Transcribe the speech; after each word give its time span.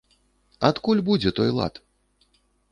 Адкуль 0.69 1.05
будзе 1.11 1.35
той 1.41 1.49
лад? 1.61 1.73